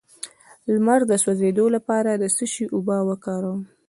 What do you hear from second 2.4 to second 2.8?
شي